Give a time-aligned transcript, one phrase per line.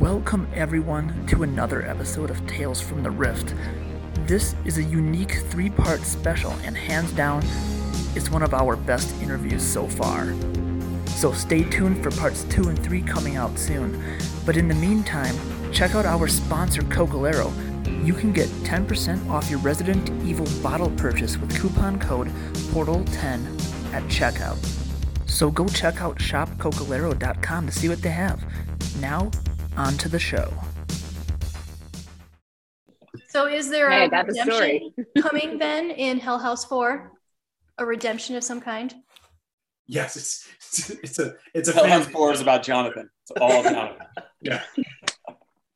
[0.00, 3.54] Welcome, everyone, to another episode of Tales from the Rift.
[4.26, 7.42] This is a unique three part special, and hands down,
[8.14, 10.34] it's one of our best interviews so far.
[11.06, 14.02] So stay tuned for parts two and three coming out soon.
[14.46, 15.36] But in the meantime,
[15.70, 17.52] check out our sponsor, Cocalero.
[18.02, 22.28] You can get 10% off your Resident Evil bottle purchase with coupon code
[22.72, 24.56] PORTAL10 at checkout.
[25.28, 28.42] So go check out shopcocalero.com to see what they have.
[28.98, 29.30] Now,
[29.80, 30.52] on to the show.
[33.28, 34.94] So is there Hey, I a got the redemption story.
[35.22, 37.12] coming then in Hell House 4?
[37.78, 38.94] A redemption of some kind?
[39.86, 43.08] Yes, it's it's, it's a it's a Hell House 4 is about Jonathan.
[43.22, 43.96] It's all Jonathan.
[44.42, 44.62] Yeah,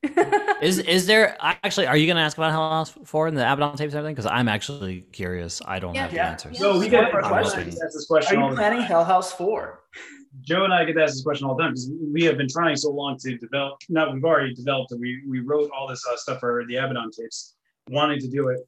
[0.63, 1.87] Is is there actually?
[1.87, 4.15] Are you going to ask about Hell House Four and the Abaddon tapes and everything?
[4.15, 5.61] Because I'm actually curious.
[5.67, 6.03] I don't Yeah.
[6.03, 6.59] have the answers.
[6.59, 7.75] so we get One of our Joe and I questions.
[7.75, 8.81] get this Are question all you planning.
[8.81, 9.81] Hell House 4?
[10.43, 12.77] Joe and I get asked this question all the time because we have been trying
[12.77, 13.79] so long to develop.
[13.89, 15.01] Not we've already developed it.
[15.01, 17.55] We we wrote all this uh, stuff for the Abaddon tapes,
[17.89, 18.61] wanting to do it,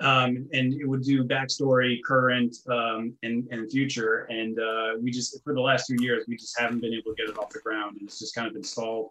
[0.00, 4.26] um, and it would do backstory, current, um, and and future.
[4.30, 7.16] And uh, we just for the last two years we just haven't been able to
[7.16, 9.10] get it off the ground, and it's just kind of been stalled.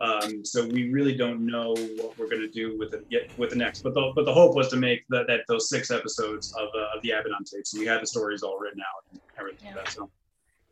[0.00, 3.50] Um, so we really don't know what we're going to do with it yet with
[3.50, 3.82] the next.
[3.82, 6.96] But the but the hope was to make that that those six episodes of uh,
[6.96, 7.72] of the Abaddon tapes.
[7.72, 9.68] And we had the stories all written out and everything.
[9.68, 9.76] Yeah.
[9.76, 10.10] Like that, so.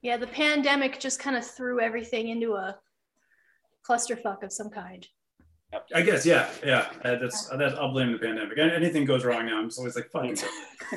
[0.02, 2.76] Yeah, the pandemic just kind of threw everything into a
[3.88, 5.06] clusterfuck of some kind.
[5.94, 6.90] I guess, yeah, yeah.
[7.04, 7.74] Uh, that's that's.
[7.74, 8.58] I'll blame the pandemic.
[8.58, 10.36] Anything goes wrong now, I'm just always like, fucking.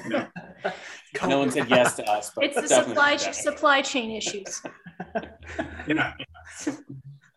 [0.03, 0.27] You know?
[1.27, 3.33] No one said yes to us, but It's the supply pandemic.
[3.35, 4.63] supply chain issues.
[5.87, 6.13] yeah.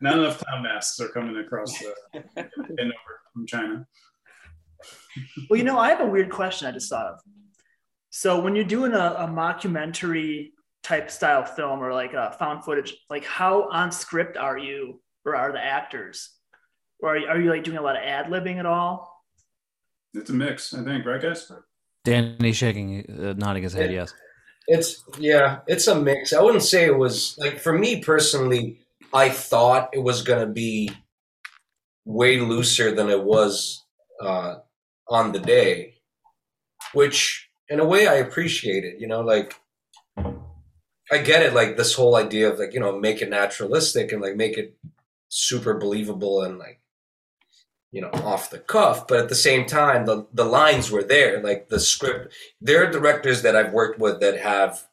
[0.00, 1.92] Not enough clown masks are coming across the
[2.36, 2.48] and
[2.80, 3.86] over from China.
[5.50, 7.20] Well, you know, I have a weird question I just thought of.
[8.08, 10.52] So when you're doing a, a mockumentary
[10.86, 15.34] type style film or like a found footage, like how on script are you or
[15.34, 16.30] are the actors?
[17.00, 19.24] Or are you, are you like doing a lot of ad libbing at all?
[20.14, 21.50] It's a mix, I think, right, guys?
[22.04, 23.92] Danny shaking, uh, nodding his head.
[23.92, 24.14] Yes.
[24.68, 26.32] It's yeah, it's a mix.
[26.32, 28.80] I wouldn't say it was like for me personally.
[29.12, 30.90] I thought it was gonna be
[32.04, 33.84] way looser than it was
[34.20, 34.56] uh,
[35.08, 35.94] on the day,
[36.94, 39.00] which in a way I appreciate it.
[39.00, 39.54] You know, like
[41.10, 41.54] I get it.
[41.54, 44.76] Like this whole idea of like you know make it naturalistic and like make it
[45.28, 46.80] super believable and like
[47.92, 51.42] you know off the cuff but at the same time the the lines were there
[51.42, 54.86] like the script there are directors that I've worked with that have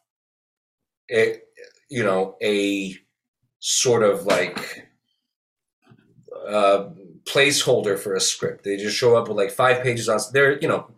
[1.10, 1.38] a
[1.90, 2.96] you know a
[3.58, 4.88] sort of like
[6.48, 6.88] uh
[7.24, 10.68] placeholder for a script they just show up with like five pages on they're you
[10.68, 10.90] know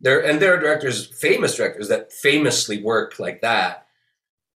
[0.00, 3.83] there and there are directors famous directors that famously work like that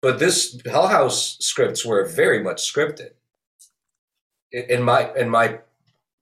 [0.01, 3.11] but this hell house scripts were very much scripted
[4.53, 5.59] in in my in my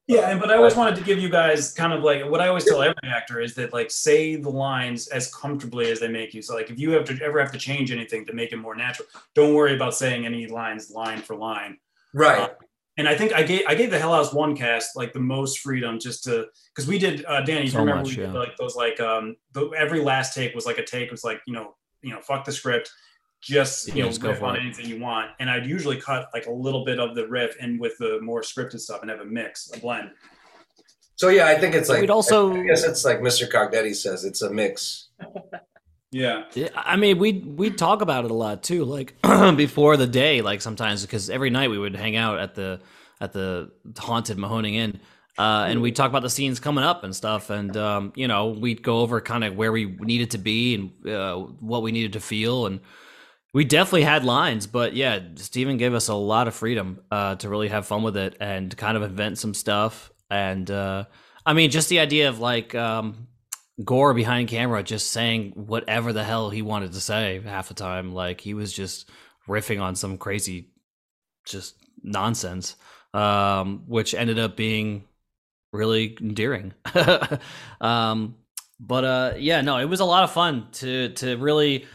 [0.07, 2.47] Yeah, and but I always wanted to give you guys kind of like what I
[2.47, 6.33] always tell every actor is that like say the lines as comfortably as they make
[6.33, 6.41] you.
[6.41, 8.75] So like if you have to ever have to change anything to make it more
[8.75, 11.77] natural, don't worry about saying any lines line for line.
[12.13, 12.51] right
[12.97, 15.59] And I think I gave I gave the Hell House one cast like the most
[15.59, 17.65] freedom just to because we did uh, Danny.
[17.65, 18.39] you So remember much, we did yeah.
[18.39, 21.53] like those like um the, every last take was like a take was like you
[21.53, 22.89] know you know fuck the script,
[23.41, 24.61] just you Yeah, know just go riff for on it.
[24.61, 25.31] anything you want.
[25.39, 28.41] And I'd usually cut like a little bit of the riff and with the more
[28.41, 30.09] scripted stuff and have a mix, a blend.
[31.15, 34.23] so yeah i think it's like we'd also- i guess it's like mr cognetti says
[34.23, 35.09] it's a mix
[36.11, 36.43] Yeah.
[36.53, 39.13] Yeah, I mean, we we talk about it a lot too, like
[39.57, 42.79] before the day, like sometimes because every night we would hang out at the
[43.19, 44.99] at the haunted Mahoning Inn,
[45.37, 48.47] uh, and we talk about the scenes coming up and stuff, and um, you know
[48.47, 52.13] we'd go over kind of where we needed to be and uh, what we needed
[52.13, 52.79] to feel, and
[53.53, 57.49] we definitely had lines, but yeah, Steven gave us a lot of freedom uh, to
[57.49, 61.05] really have fun with it and kind of invent some stuff, and uh,
[61.45, 62.75] I mean, just the idea of like.
[62.75, 63.27] Um,
[63.83, 68.11] Gore behind camera just saying whatever the hell he wanted to say half the time.
[68.11, 69.07] Like he was just
[69.47, 70.71] riffing on some crazy,
[71.45, 72.75] just nonsense,
[73.13, 75.03] um, which ended up being
[75.71, 76.73] really endearing.
[77.81, 78.35] um,
[78.79, 81.85] but uh, yeah, no, it was a lot of fun to to really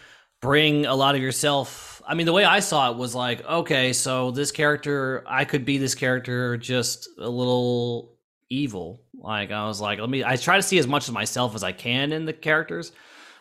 [0.43, 2.03] bring a lot of yourself.
[2.07, 5.65] I mean, the way I saw it was like, okay, so this character, I could
[5.65, 8.19] be this character, just a little
[8.51, 9.01] evil.
[9.15, 10.25] Like I was like, let me.
[10.25, 12.93] I try to see as much of myself as I can in the characters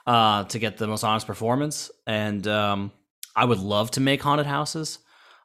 [0.08, 1.92] uh, to get the most honest performance.
[2.06, 2.92] And um,
[3.36, 5.00] I would love to make haunted houses.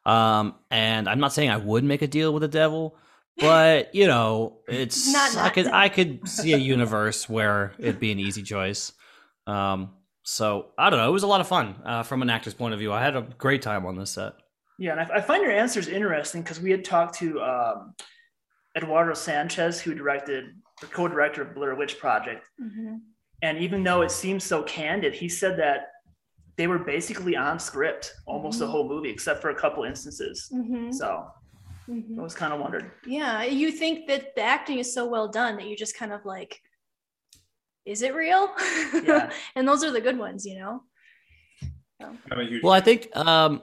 [0.05, 2.95] Um, and I'm not saying I would make a deal with the devil,
[3.37, 8.11] but you know, it's Not- I could I could see a universe where it'd be
[8.11, 8.93] an easy choice.
[9.47, 9.91] Um,
[10.31, 11.07] so I don't know.
[11.07, 12.91] It was a lot of fun uh, from an actor's point of view.
[12.91, 14.33] I had a great time on this set.
[14.77, 17.93] Yeah, and I, I find your answers interesting because we had talked to um,
[18.75, 20.47] Eduardo Sanchez, who directed
[20.81, 22.99] the co-director of Blair Witch Project, Mhm.
[23.41, 25.91] and even though it seems so candid, he said that
[26.57, 28.71] they were basically on script almost the Mhm.
[28.71, 30.51] whole movie, except for a couple instances.
[30.53, 30.93] Mhm.
[30.93, 31.25] So
[31.87, 32.19] Mhm.
[32.19, 32.91] I was kind of wondered.
[33.05, 36.25] Yeah, you think that the acting is so well done that you just kind of
[36.25, 36.61] like,
[37.87, 38.51] is it real?
[38.93, 39.31] Yeah.
[39.55, 40.83] and those are the good ones, you know.
[42.01, 43.61] I'm a huge Well, I think um,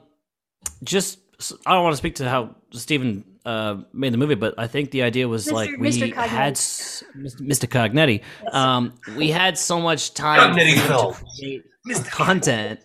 [0.83, 1.19] just
[1.67, 4.91] I don't want to speak to how Stephen uh, made the movie, but I think
[4.91, 5.53] the idea was Mr.
[5.53, 6.13] like we Mr.
[6.13, 7.69] Had s- Mr.
[7.69, 8.23] Cognetti.
[8.53, 11.15] Um, we had so much time Cognetti to film.
[11.39, 12.81] create content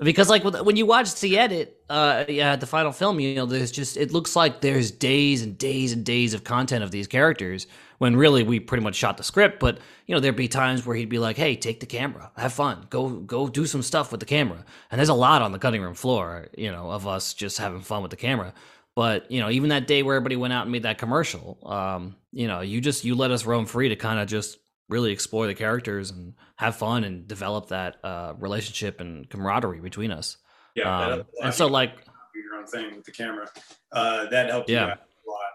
[0.00, 3.72] because, like, when you watch the edit, uh, yeah, the final film, you know, there's
[3.72, 7.66] just it looks like there's days and days and days of content of these characters.
[7.98, 10.94] When really we pretty much shot the script, but you know there'd be times where
[10.94, 14.20] he'd be like, "Hey, take the camera, have fun, go go do some stuff with
[14.20, 17.34] the camera." And there's a lot on the cutting room floor, you know, of us
[17.34, 18.54] just having fun with the camera.
[18.94, 22.16] But you know, even that day where everybody went out and made that commercial, um,
[22.32, 24.58] you know, you just you let us roam free to kind of just
[24.88, 30.10] really explore the characters and have fun and develop that uh, relationship and camaraderie between
[30.10, 30.36] us.
[30.74, 30.82] yeah.
[30.82, 31.44] Um, helped a lot.
[31.44, 32.04] and so, like,
[32.34, 33.48] do your own thing with the camera.
[33.92, 34.96] Uh, that helped Yeah.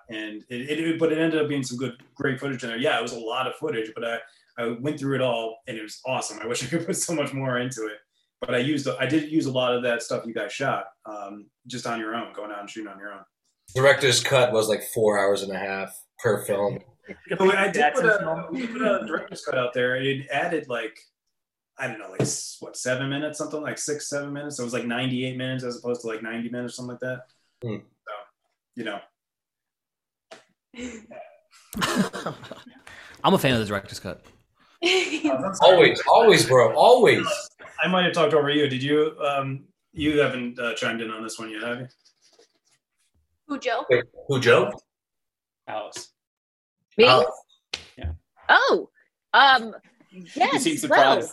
[0.10, 2.78] And it, it, but it ended up being some good, great footage in there.
[2.78, 4.18] Yeah, it was a lot of footage, but I,
[4.58, 6.40] I went through it all, and it was awesome.
[6.42, 7.98] I wish I could put so much more into it,
[8.42, 11.48] but I used, I did use a lot of that stuff you guys shot, um,
[11.68, 13.24] just on your own, going out and shooting on your own.
[13.76, 16.80] Director's cut was like four hours and a half per film.
[17.30, 19.96] But when I did put a, we put a director's cut out there.
[19.96, 20.98] It added like,
[21.78, 22.28] I don't know, like
[22.60, 24.58] what seven minutes, something like six, seven minutes.
[24.58, 27.24] So it was like 98 minutes as opposed to like 90 minutes, something like that.
[27.64, 27.78] Hmm.
[27.78, 28.14] So,
[28.76, 29.00] you know,
[33.24, 34.24] I'm a fan of the director's cut.
[35.62, 37.26] Always, always, bro, always.
[37.82, 38.68] I might have talked over you.
[38.68, 39.16] Did you?
[39.26, 41.88] Um, you haven't uh, chimed in on this one yet, have you?
[43.48, 43.86] Who, Joe?
[43.90, 44.74] Wait, who, Joe?
[45.70, 46.10] Alice.
[46.98, 47.06] Me?
[47.06, 48.12] Yeah.
[48.50, 48.90] Oh,
[49.34, 49.74] um,
[50.36, 50.66] yes.
[50.66, 51.32] You seem well,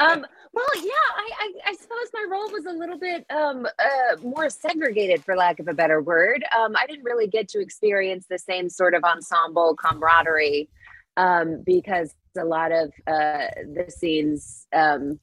[0.00, 0.26] um,
[0.56, 4.48] well, yeah, I, I, I suppose my role was a little bit um, uh, more
[4.48, 6.42] segregated, for lack of a better word.
[6.58, 10.70] Um, I didn't really get to experience the same sort of ensemble camaraderie
[11.18, 15.20] um, because a lot of uh, the scenes um,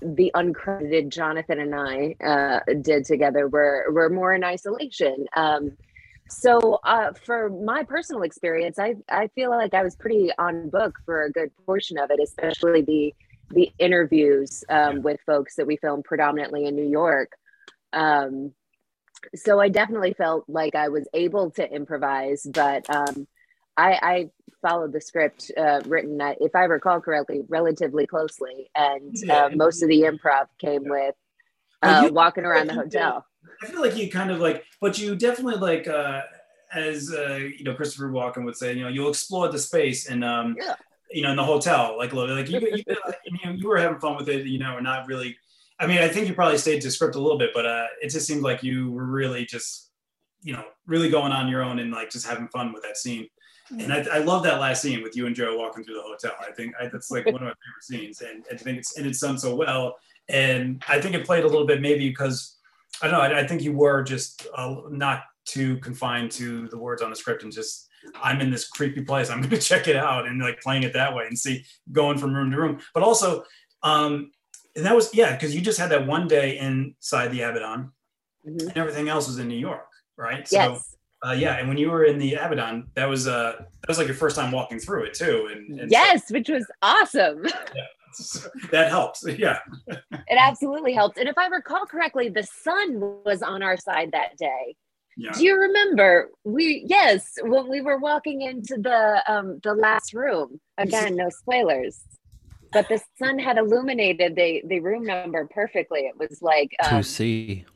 [0.00, 5.26] the uncredited Jonathan and I uh, did together were were more in isolation.
[5.36, 5.76] Um,
[6.28, 10.98] so uh, for my personal experience, I I feel like I was pretty on book
[11.04, 13.14] for a good portion of it, especially the
[13.52, 17.32] the interviews um, with folks that we filmed predominantly in New York.
[17.92, 18.52] Um,
[19.34, 23.28] so I definitely felt like I was able to improvise, but um,
[23.76, 29.14] I, I followed the script uh, written, uh, if I recall correctly, relatively closely, and
[29.22, 29.44] Yeah.
[29.44, 31.14] uh, most of the improv came with
[31.82, 33.26] uh, you- walking around the hotel.
[33.62, 36.22] I feel like you kind of like, but you definitely like, uh,
[36.74, 40.24] as uh, you know, Christopher Walken would say, you know, you'll explore the space and,
[40.24, 40.74] um, Yeah.
[41.12, 42.84] You know, in the hotel, like, like you, you,
[43.24, 45.36] you, know, you were having fun with it, you know, and not really.
[45.78, 48.10] I mean, I think you probably stayed to script a little bit, but uh, it
[48.10, 49.90] just seemed like you were really just,
[50.42, 53.26] you know, really going on your own and like just having fun with that scene.
[53.70, 56.32] And I, I love that last scene with you and Joe walking through the hotel.
[56.40, 59.06] I think I, that's like one of my favorite scenes, and I think it's and
[59.06, 59.96] it's done so well.
[60.28, 62.58] And I think it played a little bit maybe because
[63.00, 63.36] I don't know.
[63.36, 67.16] I, I think you were just uh, not too confined to the words on the
[67.16, 67.88] script and just
[68.20, 69.30] I'm in this creepy place.
[69.30, 72.18] I'm going to check it out and like playing it that way and see going
[72.18, 72.80] from room to room.
[72.94, 73.44] But also,
[73.82, 74.30] um,
[74.76, 77.92] and that was yeah because you just had that one day inside the Abaddon
[78.46, 78.60] Mhm.
[78.68, 79.86] and everything else was in New York,
[80.16, 80.48] right?
[80.48, 80.96] So Yes.
[81.24, 84.06] uh, yeah, and when you were in the Abaddon, that was uh that was like
[84.08, 87.44] your first time walking through it too, and, and so- Yes, which was awesome.
[88.14, 89.24] so that helps.
[89.38, 91.18] Yeah, It absolutely helped.
[91.18, 94.74] And if I recall correctly, the sun was on our side that day.
[95.16, 95.32] Yeah.
[95.32, 96.30] Do you remember?
[96.44, 100.60] We yes, when we were walking into the um the last room.
[100.78, 102.00] Again, no spoilers.
[102.72, 106.00] But the sun had illuminated the the room number perfectly.
[106.00, 107.66] It was like um, see.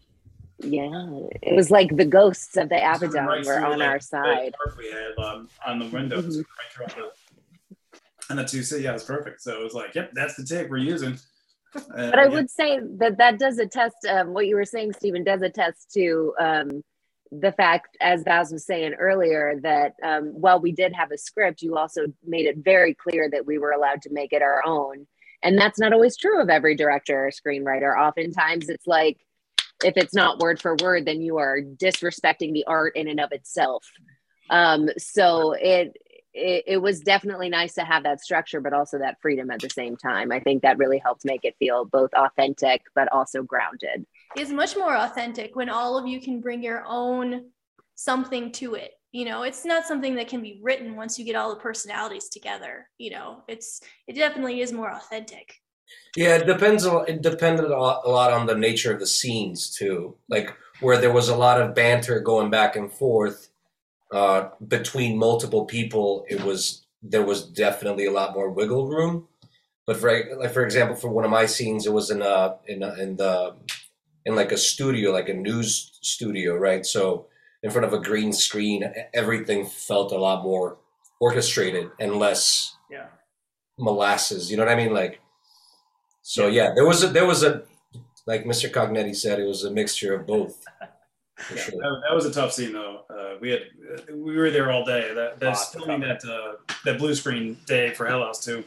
[0.60, 1.10] yeah,
[1.42, 4.54] it was like the ghosts of the Right Abaddon were on like, our side.
[4.78, 6.44] We had um, on the windows, Mhm.
[6.78, 7.10] right through the,
[8.30, 9.42] and the two C, yeah, it was perfect.
[9.42, 11.18] So it was like, yep, that's the take we're using.
[11.74, 12.28] Uh, But I yeah.
[12.28, 13.96] would say that that does attest.
[14.08, 16.82] Um, what you were saying, Stephen, does attest to um,
[17.32, 21.62] the fact, as Baz was saying earlier, that um, while we did have a script,
[21.62, 25.06] you also made it very clear that we were allowed to make it our own,
[25.42, 27.96] and that's not always true of every director or screenwriter.
[27.96, 29.18] Oftentimes, it's like
[29.84, 33.32] if it's not word for word, then you are disrespecting the art in and of
[33.32, 33.86] itself.
[34.48, 35.96] Um, so it,
[36.32, 39.70] it it was definitely nice to have that structure, but also that freedom at the
[39.70, 40.32] same time.
[40.32, 44.06] I think that really helped make it feel both authentic but also grounded.
[44.34, 47.50] It's much more authentic when all of you can bring your own
[47.94, 48.92] something to it.
[49.12, 52.28] You know, it's not something that can be written once you get all the personalities
[52.28, 52.88] together.
[52.98, 55.54] You know, it's it definitely is more authentic.
[56.16, 56.84] Yeah, it depends.
[56.86, 60.16] lot- It depended a lot, on the nature of the scenes too.
[60.28, 63.48] Like where there was a lot of banter going back and forth
[64.12, 69.28] uh, between multiple people, it was there was definitely a lot more wiggle room.
[69.86, 72.82] But for like for example, for one of my scenes, it was in a in
[72.82, 73.54] in the
[74.26, 76.84] in like a studio, like a news studio, right?
[76.84, 77.26] So
[77.62, 80.76] in front of a green screen, everything felt a lot more
[81.20, 83.06] orchestrated and less Yeah.
[83.78, 84.50] molasses.
[84.50, 84.92] You know what I mean?
[84.92, 85.20] Like,
[86.22, 87.62] so yeah, there was a there was a
[88.26, 88.70] like Mr.
[88.70, 90.62] Cognetti said, it was a mixture of both.
[91.54, 91.80] Yeah, sure.
[91.82, 93.02] that, that was a tough scene though.
[93.10, 93.60] Uh, we had
[94.10, 95.12] we were there all day.
[95.12, 96.54] That that's filming that uh,
[96.86, 98.64] that blue screen day for Hell House Two.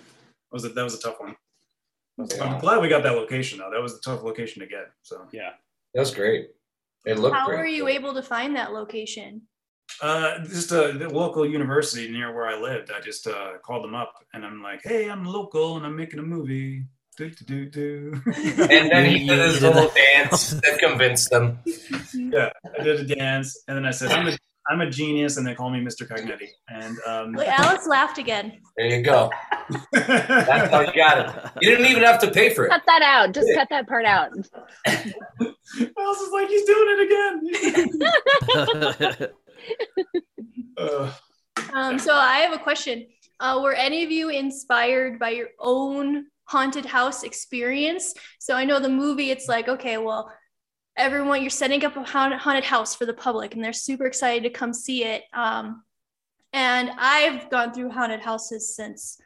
[0.51, 1.35] Was a, that was a tough one.
[2.41, 3.71] I'm glad we got that location though.
[3.71, 4.91] That was a tough location to get.
[5.01, 5.51] So Yeah.
[5.93, 6.49] That was great.
[7.05, 7.59] It looked How great.
[7.59, 9.41] were you able to find that location?
[10.01, 12.91] uh, just a the local university near where I lived.
[12.91, 16.19] I just uh, called them up and I'm like, hey, I'm local and I'm making
[16.19, 16.85] a movie.
[17.17, 18.21] Do do do do.
[18.59, 21.59] And then he did you his little dance that convinced them.
[22.13, 22.49] yeah,
[22.79, 24.37] I did a dance and then I said, I'm a
[24.69, 26.07] I'm a genius, and they call me Mr.
[26.07, 26.49] Cognetti.
[26.67, 28.59] And um, Wait, Alex laughed again.
[28.77, 29.31] There you go.
[29.91, 31.51] That's how you got it.
[31.61, 32.69] You didn't even have to pay for it.
[32.69, 33.33] Cut that out.
[33.33, 34.31] Just cut that part out.
[34.87, 39.31] Miles is like, he's doing it again.
[40.77, 41.11] Uh,
[41.73, 43.07] Um, so I have a question.
[43.39, 48.13] Uh, were any of you inspired by your own haunted house experience?
[48.39, 50.31] So I know the movie, it's like, okay, well,
[50.97, 54.43] everyone, you're setting up a haunted haunted house for the public, and they're super excited
[54.43, 55.23] to come see it.
[55.33, 55.83] Um,
[56.53, 59.19] and I've gone through haunted houses since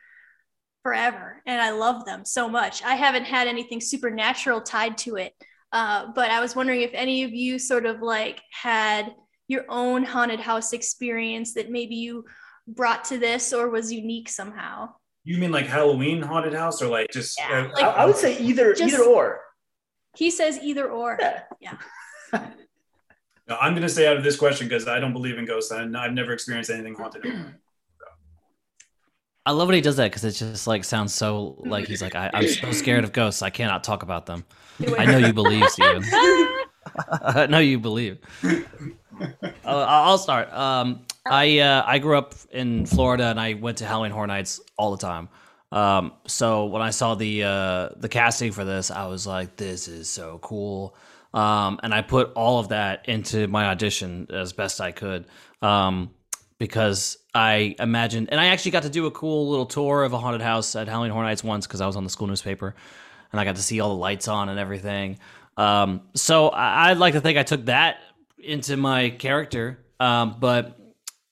[0.83, 2.83] forever, and I love them so much.
[2.83, 5.33] I haven't had anything supernatural tied to it,
[5.71, 9.13] uh, but I was wondering if any of you sort of like had
[9.47, 12.25] your own haunted house experience that maybe you
[12.67, 14.89] brought to this or was unique somehow.
[15.25, 17.39] you mean like Halloween haunted house, or like just?
[17.39, 19.39] Yeah, uh, I, I would say either Just- either or.
[20.15, 21.17] He says either or.
[21.59, 21.77] Yeah.
[23.45, 25.97] No, I'm gonna stay out of this question because I don't believe in ghosts, and
[25.97, 27.25] I've never experienced anything haunted.
[29.45, 32.15] I love when he does that because it just like sounds so like he's like
[32.15, 34.45] I, I'm so scared of ghosts I cannot talk about them.
[34.97, 36.03] I know you believe, Steven.
[37.21, 38.19] I know you believe.
[39.63, 40.51] Uh, I'll start.
[40.51, 44.59] Um, I uh, I grew up in Florida and I went to Halloween Horror Nights
[44.75, 45.29] all the time.
[45.71, 49.87] Um, so when I saw the uh, the casting for this, I was like, "This
[49.87, 50.95] is so cool,"
[51.33, 55.27] um, and I put all of that into my audition as best I could
[55.61, 56.11] um,
[56.57, 60.19] because I imagined, and I actually got to do a cool little tour of a
[60.19, 62.75] haunted house at Halloween Horror Nights once because I was on the school newspaper,
[63.31, 65.19] and I got to see all the lights on and everything.
[65.57, 67.97] Um, so I, I'd like to think I took that
[68.37, 70.79] into my character, um, but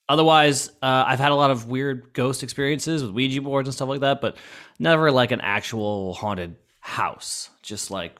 [0.08, 3.88] otherwise, uh, I've had a lot of weird ghost experiences with Ouija boards and stuff
[3.88, 4.36] like that, but
[4.78, 7.50] never like an actual haunted house.
[7.62, 8.16] Just like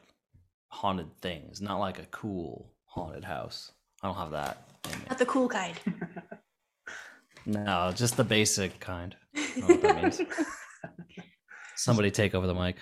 [0.69, 3.71] haunted things, not like a cool haunted house.
[4.01, 4.67] I don't have that.
[5.07, 5.75] Not the cool kind.
[7.45, 9.15] No, just the basic kind.
[9.35, 10.21] I don't know what that means.
[11.75, 12.77] Somebody take over the mic.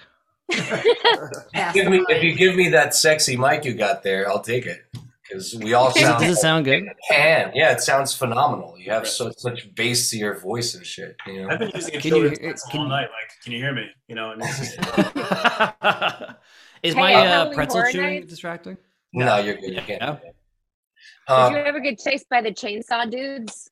[1.74, 4.82] Give me, if you give me that sexy mic you got there, I'll take it.
[5.24, 6.84] Because we all Does it, sound does it sound good?
[7.10, 7.51] can.
[7.56, 8.75] Yeah, it sounds phenomenal.
[8.77, 11.15] You have so such bass to your voice and shit.
[11.25, 13.03] You I've been using it Can you hear- can all you- night.
[13.03, 13.86] Like, can you hear me?
[14.10, 14.77] You know, and just,
[16.84, 18.27] Is Hey, my uh, pretzel Horror chewing Nights?
[18.30, 18.77] distracting?
[19.13, 19.74] No, you're good.
[19.74, 20.01] You can't.
[20.01, 20.18] Yeah.
[20.22, 20.34] Did
[21.27, 23.71] Uh, you ever get chased by the chainsaw dudes?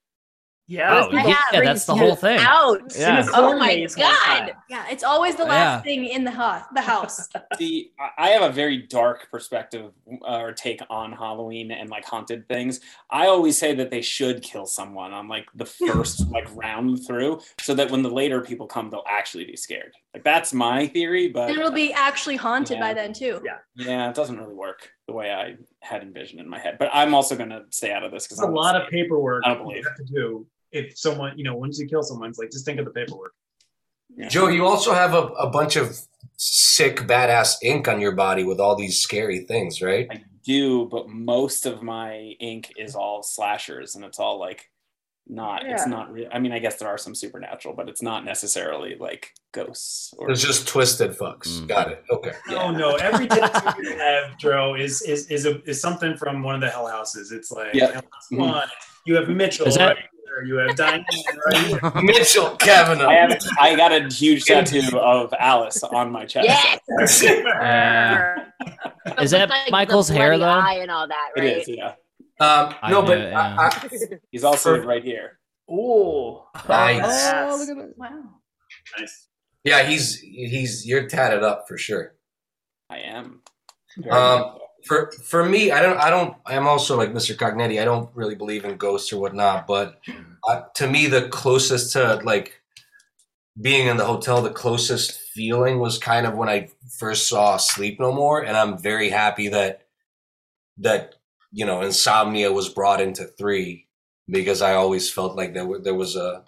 [0.70, 1.04] Yeah.
[1.12, 2.38] Oh, I yeah, that's the whole thing.
[2.40, 2.96] Out.
[2.96, 3.26] Yeah.
[3.34, 4.52] Oh my god.
[4.70, 6.64] Yeah, it's always the last thing in the house.
[6.76, 7.28] The house.
[7.58, 9.92] the I- I have a very dark perspective
[10.28, 12.82] uh, or take on Halloween and like haunted things.
[13.10, 17.40] I always say that they should kill someone on like the first like round through,
[17.60, 19.94] so that when the later people come, they'll actually be scared.
[20.14, 22.82] Like that's my theory, but And it'll be actually haunted Yeah.
[22.90, 23.42] by then too.
[23.44, 23.58] Yeah.
[23.76, 26.78] yeah, it doesn't really work the way I had envisioned in my head.
[26.78, 29.50] But I'm also gonna stay out of this because it's a lot of paperwork I
[29.56, 29.86] don't you believe.
[29.88, 32.80] have to do if someone, you know, once you kill someone, it's like just think
[32.80, 33.34] of the paperwork.
[34.28, 35.98] Joe, you also have a, a bunch of
[36.36, 40.08] sick, badass ink on your body with all these scary things, right?
[40.10, 44.70] I do, but most of my ink is all slashers, and it's all like
[45.28, 45.64] not.
[45.66, 46.12] It's not.
[46.12, 46.28] real.
[46.34, 50.12] I mean, I guess there are some supernatural, but it's not necessarily like ghosts.
[50.18, 51.60] Or, It's just twisted fucks.
[51.60, 51.68] Mm.
[51.68, 52.04] Got it.
[52.10, 52.32] Okay.
[52.50, 52.96] Oh no!
[52.96, 56.70] Every tattoo you have, Joe, is is is a, is something from one of the
[56.70, 57.32] Hell Houses.
[57.32, 57.92] It's like Yeah.
[57.92, 58.38] Hell House Mhm.
[58.40, 58.68] One.
[59.06, 60.06] You have Mitchell Is that- right
[60.44, 60.56] here.
[60.56, 61.06] You have Diane
[61.48, 62.04] right.
[62.04, 63.08] Mitchell Kavanaugh.
[63.10, 63.40] I have.
[63.60, 66.48] I got a huge tattoo of Alice on my chest.
[66.48, 67.24] Yes.
[69.10, 70.46] Uh, Is that like, Michael's hair, though?
[70.46, 71.58] Eye and all that, It right?
[71.58, 71.68] is.
[71.68, 71.94] Yeah.
[72.40, 73.56] Um, no, do, but yeah.
[73.58, 73.90] I, I,
[74.32, 75.40] He's also right here.
[75.70, 77.32] Oh, Nice.
[77.34, 77.94] Oh, look at that.
[77.98, 78.24] Wow.
[79.00, 79.28] Nice.
[79.64, 82.16] yeah, he's he's you're tatted up for sure.
[82.90, 83.42] I am.
[84.12, 87.36] Um, for for me, I don't I don't I'm also like Mr.
[87.36, 87.82] Cognetti.
[87.82, 90.00] I don't really believe in ghosts or whatnot, but
[90.48, 92.62] uh, to me, the closest to like
[93.62, 98.00] being in the hotel, the closest feeling was kind of when I first saw Sleep
[98.00, 99.88] No More, and I'm very happy that
[100.78, 101.16] that
[101.52, 103.88] you know Insomnia was brought into three
[104.30, 106.44] because I always felt like there were, there was a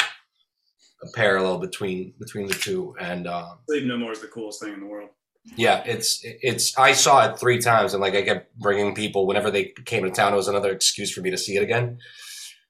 [1.04, 4.74] a parallel between between the two, and um, Sleep No More is the coolest thing
[4.74, 5.10] in the world.
[5.56, 6.78] Yeah, it's it's.
[6.78, 10.12] I saw it three times, and like I kept bringing people whenever they came to
[10.12, 10.34] town.
[10.34, 11.98] It was another excuse for me to see it again.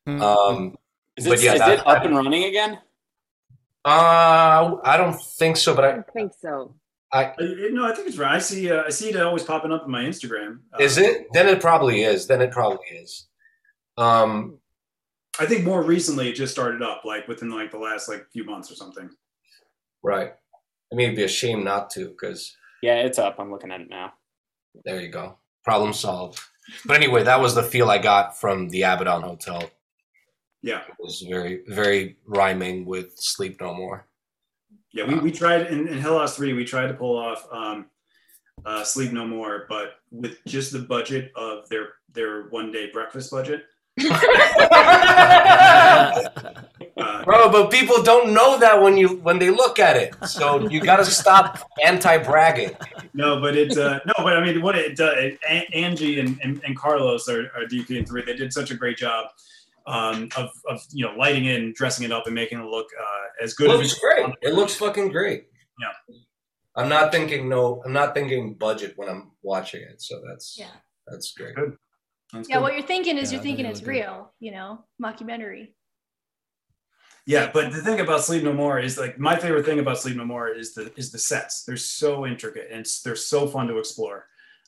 [0.06, 0.22] Hmm.
[0.22, 0.76] Um,
[1.18, 2.80] Is it, but yeah, is that- it up and running again?
[3.86, 6.76] uh, I don't think so, but I I, don't think so.
[7.14, 7.36] I Uh,
[7.72, 8.36] No, I think it's right.
[8.36, 8.72] I see.
[8.72, 10.60] Uh, I see it always popping up in my Instagram.
[10.74, 11.28] Uh, is it?
[11.34, 12.28] Then it probably is.
[12.28, 13.28] Then it probably is.
[13.98, 14.60] Um,
[15.40, 18.44] I think more recently it just started up, like within like the last like few
[18.44, 19.10] months or something.
[20.04, 20.34] right.
[20.92, 23.36] I mean, it'd be a shame not to, because Yeah, it's up.
[23.40, 24.14] I'm looking at it now.
[24.86, 26.40] there you go, problem solved.
[26.86, 29.70] But anyway, that was the feel I got from the Abaddon Hotel.
[30.62, 34.06] Yeah, It was very, very rhyming with Sleep No More.
[34.94, 35.06] yeah.
[35.06, 36.54] We, we tried in, in Hell House Three.
[36.54, 37.88] We tried to pull off um,
[38.64, 43.32] uh, Sleep No More, but with just the budget of their their one day breakfast
[43.32, 43.66] budget.
[47.26, 50.14] Bro, but people don't know that when you when they look at it.
[50.28, 52.72] So you got to stop anti-bragging.
[53.14, 55.14] no, but it uh, no, but I mean, what it uh,
[55.50, 58.24] A- Angie and, and, and Carlos are, are DP and three.
[58.26, 59.28] They did such a great job
[59.88, 62.88] um, of of you know lighting it and dressing it up and making it look
[63.00, 63.72] uh, as It good.
[63.72, 64.26] as looks great.
[64.42, 65.46] It looks fucking great.
[65.80, 66.16] Yeah.
[66.76, 67.82] I'm not thinking no.
[67.86, 70.02] I'm not thinking budget when I'm watching it.
[70.02, 70.68] So that's Yeah.
[71.08, 71.56] that's great.
[72.34, 72.62] That's Yeah, good.
[72.62, 73.90] what you're thinking is Yeah, you're thinking it's good.
[73.90, 75.74] real, you know, mockumentary.
[77.26, 80.16] Yeah, but the thing about Sleep No More is like my favorite thing about Sleep
[80.18, 81.64] No More is the is the sets.
[81.64, 84.26] They're so intricate and they're so fun to explore.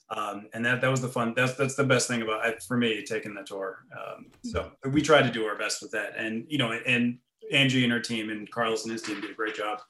[0.09, 1.33] Um, and that that was the fun.
[1.35, 3.85] That's that's the best thing about it for me taking the tour.
[3.91, 7.17] Um, so we tried to do our best with that, and you know, and
[7.51, 9.81] Angie and her team and Carlos and his team did a great job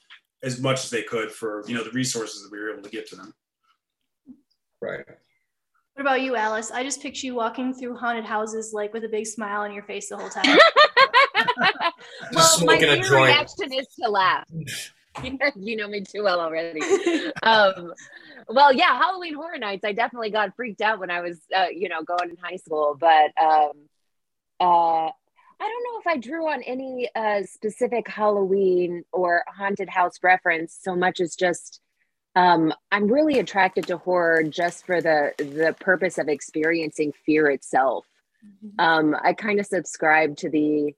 [0.41, 2.89] as much as they could for you know the resources that we were able to
[2.89, 3.33] give to them.
[4.81, 5.05] Right.
[5.93, 6.71] What about you, Alice?
[6.71, 9.83] I just picture you walking through haunted houses like with a big smile on your
[9.83, 10.57] face the whole time.
[12.33, 13.25] Well, my smoking a main joint.
[13.25, 14.45] reaction is to laugh.
[15.55, 16.81] you know me too well already.
[17.43, 17.93] um,
[18.47, 19.85] well, yeah, Halloween Horror Nights.
[19.85, 22.97] I definitely got freaked out when I was, uh, you know, going in high school.
[22.99, 23.71] But um,
[24.59, 25.11] uh, I
[25.59, 30.95] don't know if I drew on any uh, specific Halloween or haunted house reference so
[30.95, 31.79] much as just
[32.35, 38.05] um, I'm really attracted to horror just for the the purpose of experiencing fear itself.
[38.79, 40.93] Um, I kind of subscribe to the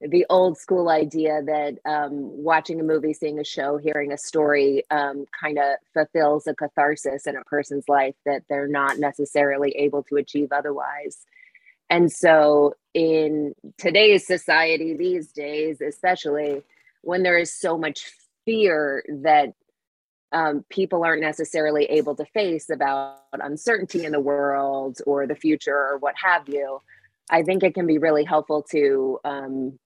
[0.00, 4.82] the old school idea that um, watching a movie, seeing a show, hearing a story
[4.90, 10.02] um, kind of fulfills a catharsis in a person's life that they're not necessarily able
[10.04, 11.24] to achieve otherwise.
[11.88, 16.62] And so, in today's society, these days, especially
[17.02, 18.10] when there is so much
[18.44, 19.54] fear that
[20.34, 25.74] um, people aren't necessarily able to face about uncertainty in the world or the future
[25.74, 26.80] or what have you,
[27.30, 29.78] I think it can be really helpful to um,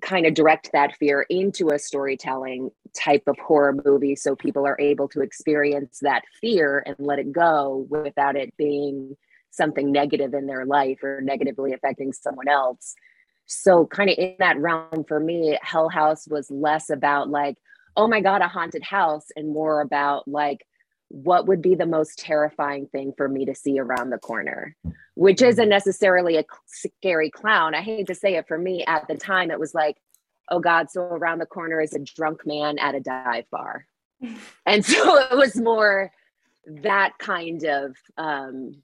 [0.00, 4.78] kind of direct that fear into a storytelling type of horror movie so people are
[4.80, 9.16] able to experience that fear and let it go without it being
[9.50, 12.94] something negative in their life or negatively affecting someone else.
[13.46, 17.58] So, kind of in that realm for me, Hell House was less about like,
[17.96, 20.66] oh my God, a haunted house, and more about like,
[21.08, 24.74] what would be the most terrifying thing for me to see around the corner,
[25.14, 27.74] which isn't necessarily a scary clown.
[27.74, 29.98] I hate to say it for me at the time, it was like,
[30.50, 33.86] oh God, so around the corner is a drunk man at a dive bar.
[34.66, 36.10] and so it was more
[36.66, 38.82] that kind of um,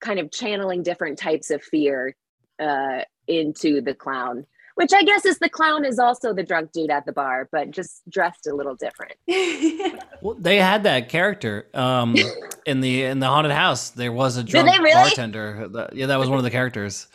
[0.00, 2.14] kind of channeling different types of fear
[2.58, 4.44] uh, into the clown
[4.80, 7.70] which I guess is the clown is also the drunk dude at the bar, but
[7.70, 9.12] just dressed a little different.
[10.22, 12.14] Well, they had that character um,
[12.66, 13.88] in the in the haunted house.
[13.90, 14.92] There was a drunk really?
[14.92, 15.88] bartender.
[15.94, 17.06] Yeah, that was one of the characters.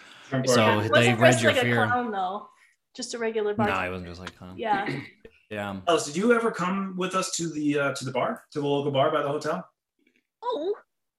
[0.45, 1.83] So He they wasn't read dressed your like fear.
[1.83, 2.47] a clown though,
[2.95, 3.85] just a regular No, bar.
[3.85, 4.55] it wasn't just like clown.
[4.57, 4.87] yeah.
[5.51, 5.75] Yeah.
[5.87, 8.67] Alice, did you ever come with us to the uh, to the bar, to the
[8.67, 9.63] local bar by the hotel?
[10.43, 10.73] Oh,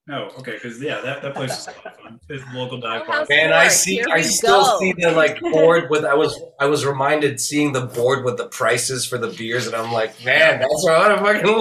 [0.09, 2.21] No, okay, because yeah, that, that place is a lot of fun.
[2.29, 3.17] It's local dive bar.
[3.17, 3.97] House Man, I see.
[3.97, 4.79] here I we still go.
[4.79, 6.05] see the like board with.
[6.05, 6.41] I was.
[6.61, 10.25] I was reminded seeing the board with the prices for the beers, and I'm like,
[10.25, 11.59] man, that's where I want to fucking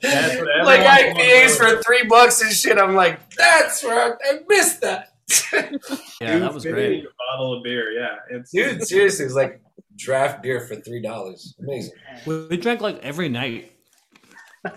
[0.00, 0.64] live.
[0.64, 2.78] Like everyone IPAs for three bucks and shit.
[2.78, 5.08] I'm like, that's where I, I missed that.
[6.20, 7.04] Yeah, that was great.
[7.04, 8.16] A bottle of beer, yeah.
[8.30, 9.60] It's Dude, seriously, it's like
[9.96, 11.54] draft beer for three dollars.
[11.60, 11.92] Amazing.
[12.26, 13.72] We, we drank like every night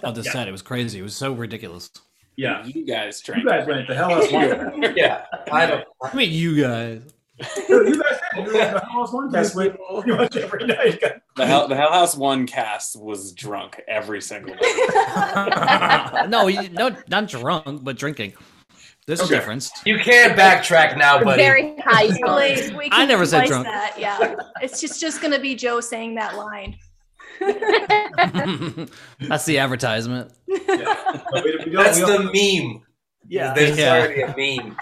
[0.03, 0.31] of the Yeah.
[0.31, 0.47] set.
[0.49, 0.99] It was crazy.
[0.99, 1.89] It was so ridiculous.
[2.37, 2.65] Yeah.
[2.65, 3.43] You guys drank.
[3.43, 4.93] You guys went the hell out one.
[4.95, 5.85] Yeah, I don't.
[6.03, 7.01] I mean, you guys.
[7.37, 11.03] you guys you were the hell out one cast went pretty much every night.
[11.37, 16.25] The Hell, the Hell House One cast was drunk every single night.
[16.29, 18.33] no, you, no, not drunk, but drinking.
[19.05, 19.71] There's a difference.
[19.85, 21.41] You can't backtrack now, buddy.
[21.41, 23.65] Very high Wait, we I can never said drunk.
[23.65, 23.95] That.
[23.99, 26.75] Yeah, it's just just gonna be Joe saying that line.
[29.27, 30.31] That's the advertisement.
[30.47, 31.21] Yeah.
[31.31, 32.81] But we- we don't- That's the meme.
[33.27, 33.53] yeah.
[33.53, 33.93] There's Yeah.
[33.97, 34.27] already a
[34.61, 34.75] meme.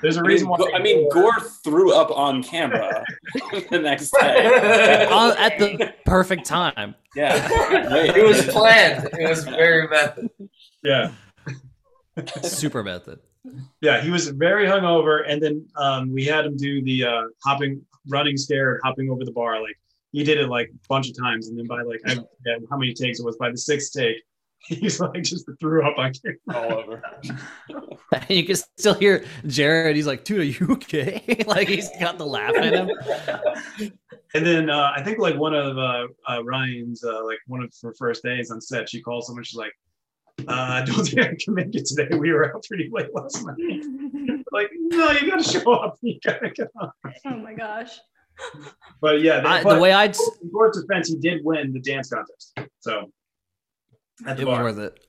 [0.00, 0.56] There's a I mean, reason why.
[0.58, 3.04] Go- I mean, Gore threw up on camera
[3.70, 5.06] the next day.
[5.10, 6.94] On- at the perfect time.
[7.14, 7.46] Yeah,
[8.16, 9.08] It was planned.
[9.18, 10.30] It was very method.
[10.82, 11.12] Yeah.
[12.42, 13.18] Super method.
[13.80, 17.84] Yeah, he was very hungover, and then um, we had him do the uh, hopping,
[18.08, 19.60] running stare, hopping over the bar.
[19.60, 19.76] Like
[20.12, 22.76] he did it like a bunch of times, and then by like I forget how
[22.76, 23.36] many takes it was.
[23.36, 24.22] By the sixth take,
[24.60, 26.70] he's like just threw up on camera.
[26.70, 27.02] all over.
[28.28, 29.96] you can still hear Jared.
[29.96, 31.44] He's like, dude, are you okay?
[31.46, 32.90] like he's got the laugh in him.
[34.34, 37.72] And then uh, I think like one of uh, uh, Ryan's uh, like one of
[37.82, 39.44] her first days on set, she calls someone.
[39.44, 39.72] She's like,
[40.46, 42.14] uh, "I don't think I can make it today.
[42.16, 43.56] We were out pretty late last night."
[44.52, 45.98] like, no, you got to show up.
[46.02, 46.92] You got to get on.
[47.26, 47.98] Oh my gosh.
[49.00, 51.80] But yeah, they, I, but the way I'd, in Gore's defense, he did win the
[51.80, 52.58] dance contest.
[52.80, 53.10] So
[54.26, 55.06] at the it was worth it.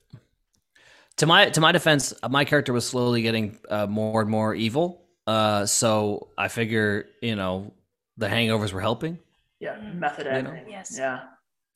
[1.18, 4.54] To my to my defense, uh, my character was slowly getting uh, more and more
[4.54, 5.02] evil.
[5.26, 7.72] Uh, so I figure, you know,
[8.16, 9.18] the hangovers were helping.
[9.60, 10.58] Yeah, method You know?
[10.68, 10.96] Yes.
[10.98, 11.20] Yeah.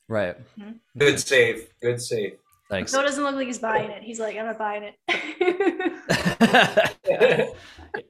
[0.07, 0.35] Right.
[0.97, 1.69] Good save.
[1.81, 2.37] Good save.
[2.69, 2.91] Thanks.
[2.91, 4.03] Joe doesn't look like he's buying it.
[4.03, 7.55] He's like, I'm not buying it.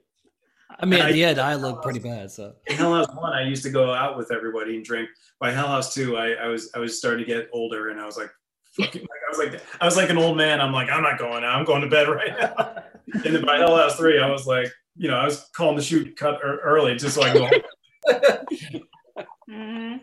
[0.82, 2.32] I mean, at the end, I look pretty bad.
[2.32, 5.10] So In Hell House One, I used to go out with everybody and drink.
[5.39, 8.06] By Hell House Two, I, I was I was starting to get older, and I
[8.06, 8.30] was like,
[8.78, 10.62] fucking, like, I was like I was like an old man.
[10.62, 11.56] I'm like, I'm not going out.
[11.56, 12.84] I'm going to bed right now.
[13.12, 15.82] And then by Hell House Three, I was like, you know, I was calling the
[15.82, 18.84] shoot cut early just so I can go.
[19.50, 19.96] hmm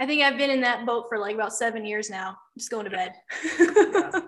[0.00, 2.36] I think I've been in that boat for like about seven years now.
[2.58, 3.14] Just going to bed.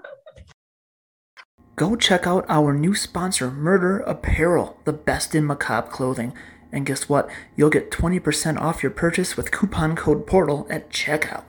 [1.76, 6.32] Go check out our new sponsor, Murder Apparel, the best in macabre clothing.
[6.72, 7.28] And guess what?
[7.54, 11.44] You'll get 20% off your purchase with coupon code PORTAL at checkout.